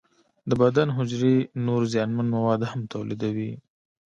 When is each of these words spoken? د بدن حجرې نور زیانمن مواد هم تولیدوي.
د 0.49 0.51
بدن 0.61 0.87
حجرې 0.97 1.35
نور 1.65 1.81
زیانمن 1.93 2.27
مواد 2.35 2.61
هم 2.71 2.81
تولیدوي. 2.93 3.51